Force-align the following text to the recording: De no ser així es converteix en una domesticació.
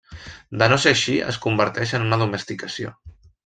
De 0.61 0.67
no 0.71 0.79
ser 0.85 0.93
així 0.95 1.19
es 1.33 1.39
converteix 1.45 1.95
en 1.99 2.09
una 2.09 2.21
domesticació. 2.25 2.99